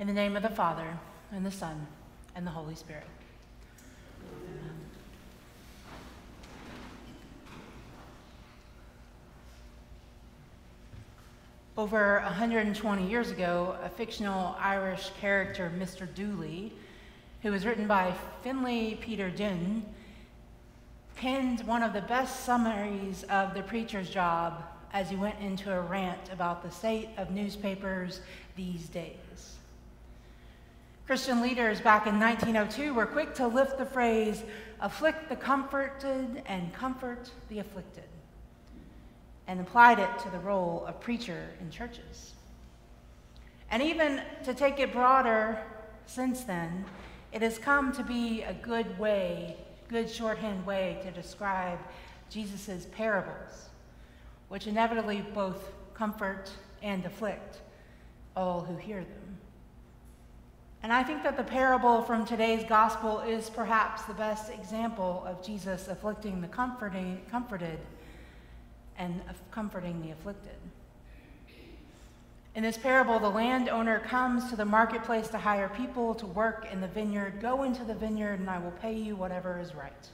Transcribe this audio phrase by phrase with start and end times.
[0.00, 0.96] In the name of the Father,
[1.32, 1.84] and the Son,
[2.36, 3.02] and the Holy Spirit.
[11.76, 16.12] Over 120 years ago, a fictional Irish character, Mr.
[16.14, 16.72] Dooley,
[17.42, 19.84] who was written by Finley Peter Dunne,
[21.16, 24.62] penned one of the best summaries of the preacher's job
[24.92, 28.20] as he went into a rant about the state of newspapers
[28.54, 29.57] these days.
[31.08, 34.42] Christian leaders back in 1902 were quick to lift the phrase,
[34.78, 38.04] afflict the comforted and comfort the afflicted,
[39.46, 42.34] and applied it to the role of preacher in churches.
[43.70, 45.58] And even to take it broader,
[46.04, 46.84] since then,
[47.32, 49.56] it has come to be a good way,
[49.88, 51.78] good shorthand way to describe
[52.28, 53.70] Jesus' parables,
[54.50, 56.50] which inevitably both comfort
[56.82, 57.60] and afflict
[58.36, 59.38] all who hear them.
[60.82, 65.42] And I think that the parable from today's gospel is perhaps the best example of
[65.42, 67.78] Jesus afflicting the comforting, comforted
[68.96, 70.56] and comforting the afflicted.
[72.54, 76.80] In this parable, the landowner comes to the marketplace to hire people to work in
[76.80, 77.40] the vineyard.
[77.40, 80.08] Go into the vineyard, and I will pay you whatever is right.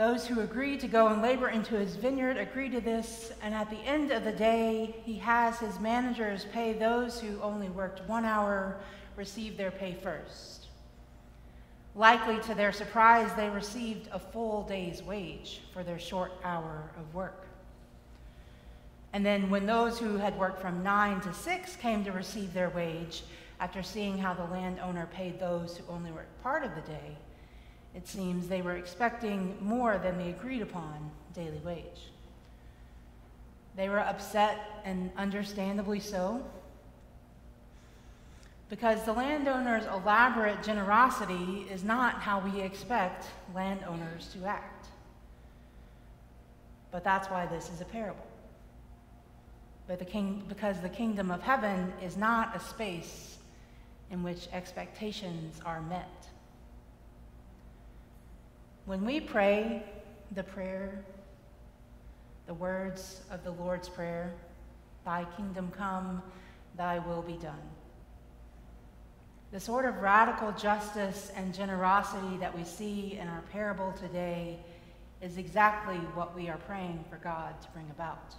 [0.00, 3.68] Those who agree to go and labor into his vineyard agree to this, and at
[3.68, 8.24] the end of the day, he has his managers pay those who only worked one
[8.24, 8.80] hour
[9.14, 10.68] receive their pay first.
[11.94, 17.14] Likely to their surprise, they received a full day's wage for their short hour of
[17.14, 17.46] work.
[19.12, 22.70] And then, when those who had worked from nine to six came to receive their
[22.70, 23.24] wage,
[23.60, 27.18] after seeing how the landowner paid those who only worked part of the day,
[27.94, 32.10] it seems they were expecting more than the agreed upon daily wage.
[33.76, 36.44] They were upset, and understandably so,
[38.68, 44.86] because the landowner's elaborate generosity is not how we expect landowners to act.
[46.92, 48.26] But that's why this is a parable.
[49.88, 53.38] But the king, because the kingdom of heaven is not a space
[54.10, 56.28] in which expectations are met.
[58.86, 59.82] When we pray
[60.32, 61.04] the prayer,
[62.46, 64.32] the words of the Lord's Prayer,
[65.04, 66.22] Thy kingdom come,
[66.76, 67.60] Thy will be done.
[69.52, 74.58] The sort of radical justice and generosity that we see in our parable today
[75.20, 78.34] is exactly what we are praying for God to bring about.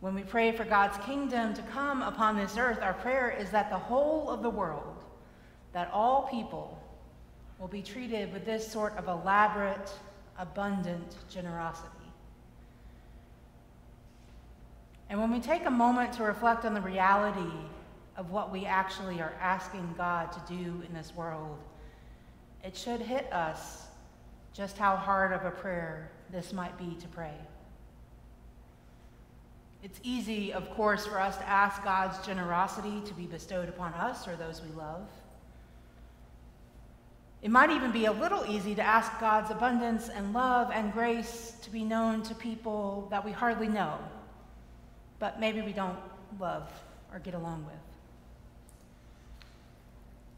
[0.00, 3.70] When we pray for God's kingdom to come upon this earth, our prayer is that
[3.70, 5.04] the whole of the world,
[5.72, 6.78] that all people,
[7.58, 9.90] will be treated with this sort of elaborate,
[10.38, 11.90] abundant generosity.
[15.08, 17.56] And when we take a moment to reflect on the reality
[18.16, 21.58] of what we actually are asking God to do in this world,
[22.64, 23.84] it should hit us
[24.52, 27.34] just how hard of a prayer this might be to pray.
[29.82, 34.26] It's easy, of course, for us to ask God's generosity to be bestowed upon us
[34.26, 35.08] or those we love.
[37.42, 41.52] It might even be a little easy to ask God's abundance and love and grace
[41.62, 43.98] to be known to people that we hardly know,
[45.18, 45.98] but maybe we don't
[46.40, 46.68] love
[47.12, 47.74] or get along with.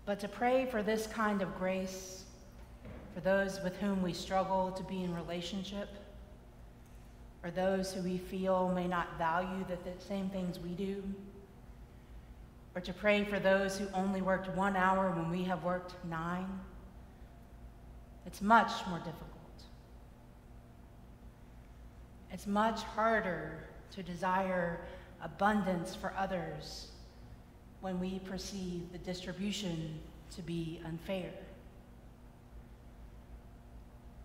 [0.07, 2.25] But to pray for this kind of grace
[3.15, 5.89] for those with whom we struggle to be in relationship,
[7.43, 11.03] or those who we feel may not value the same things we do,
[12.75, 16.49] or to pray for those who only worked one hour when we have worked nine
[18.29, 19.63] it's much more difficult.
[22.31, 24.81] It's much harder to desire
[25.23, 26.89] abundance for others
[27.81, 29.99] when we perceive the distribution
[30.37, 31.31] to be unfair.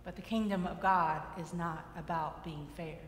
[0.04, 2.98] But the kingdom of God is not about being fair.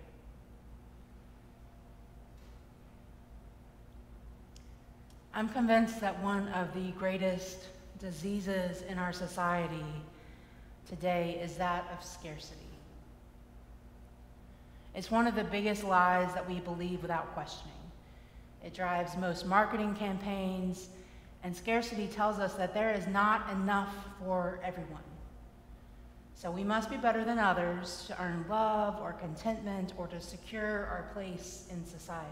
[5.34, 7.66] I'm convinced that one of the greatest
[7.98, 9.84] diseases in our society
[10.88, 12.60] today is that of scarcity.
[14.94, 17.72] It's one of the biggest lies that we believe without questioning.
[18.64, 20.88] It drives most marketing campaigns,
[21.44, 25.02] and scarcity tells us that there is not enough for everyone.
[26.34, 30.86] So we must be better than others to earn love or contentment or to secure
[30.86, 32.30] our place in society.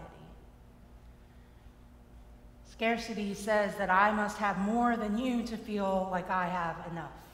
[2.71, 7.24] Scarcity says that I must have more than you to feel like I have enough.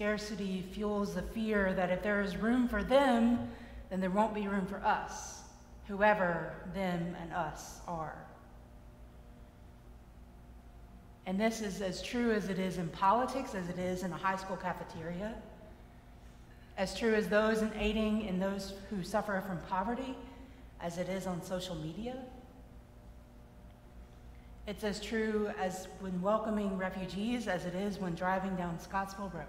[0.00, 3.50] Scarcity fuels the fear that if there is room for them,
[3.90, 5.42] then there won't be room for us,
[5.88, 8.16] whoever them and us are.
[11.26, 14.16] And this is as true as it is in politics, as it is in a
[14.16, 15.34] high school cafeteria,
[16.78, 20.16] as true as those in aiding in those who suffer from poverty,
[20.80, 22.16] as it is on social media.
[24.66, 29.44] It's as true as when welcoming refugees as it is when driving down Scottsville Road.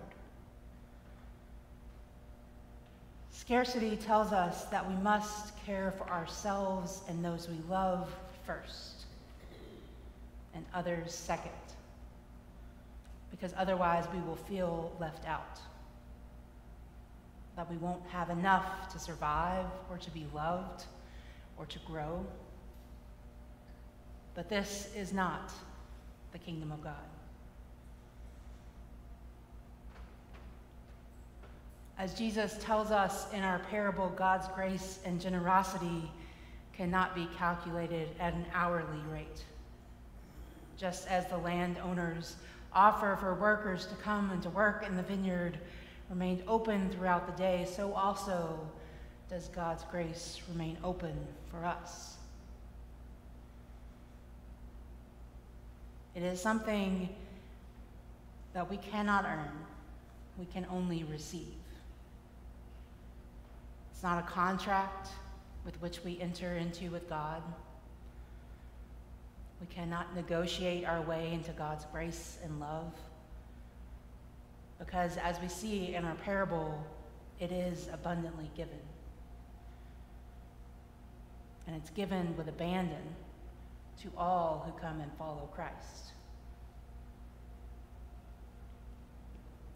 [3.52, 8.10] Scarcity tells us that we must care for ourselves and those we love
[8.46, 9.04] first,
[10.56, 11.52] and others second,
[13.30, 15.60] because otherwise we will feel left out.
[17.58, 20.86] That we won't have enough to survive or to be loved
[21.58, 22.26] or to grow.
[24.34, 25.52] But this is not
[26.32, 26.96] the kingdom of God.
[32.02, 36.12] As Jesus tells us in our parable, God's grace and generosity
[36.74, 39.44] cannot be calculated at an hourly rate.
[40.80, 42.38] Just as the landowners
[42.74, 45.60] offer for workers to come and to work in the vineyard
[46.10, 48.60] remained open throughout the day, so also
[49.30, 51.14] does God's grace remain open
[51.52, 52.16] for us.
[56.16, 57.10] It is something
[58.54, 59.52] that we cannot earn,
[60.40, 61.54] we can only receive.
[64.02, 65.10] It's not a contract
[65.64, 67.44] with which we enter into with God.
[69.60, 72.92] We cannot negotiate our way into God's grace and love.
[74.80, 76.84] Because as we see in our parable,
[77.40, 78.80] it is abundantly given.
[81.68, 83.04] And it's given with abandon
[84.02, 86.14] to all who come and follow Christ.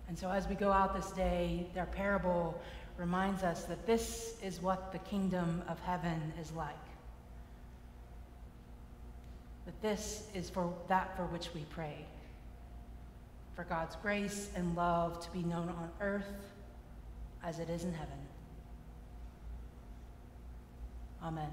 [0.07, 2.60] And so, as we go out this day, their parable
[2.97, 6.75] reminds us that this is what the kingdom of heaven is like.
[9.65, 12.06] That this is for that for which we pray.
[13.56, 16.51] For God's grace and love to be known on earth
[17.44, 18.18] as it is in heaven.
[21.24, 21.50] Amen.